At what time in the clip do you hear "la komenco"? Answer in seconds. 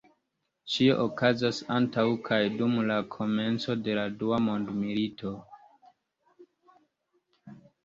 2.93-3.77